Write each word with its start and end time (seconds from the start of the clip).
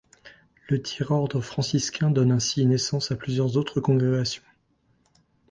Le 0.67 0.81
Tiers-Ordre 0.81 1.41
franciscain 1.41 2.09
donne 2.09 2.31
ainsi 2.31 2.65
naissance 2.65 3.11
à 3.11 3.15
plusieurs 3.15 3.55
autres 3.55 3.79
congrégations. 3.81 4.41